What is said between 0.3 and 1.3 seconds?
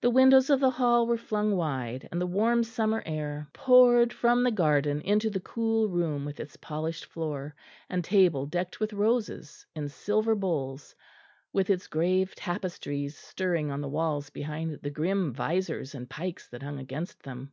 of the hall were